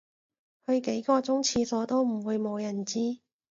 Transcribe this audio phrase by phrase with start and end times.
[0.65, 3.19] 去幾個鐘廁所都唔會無人知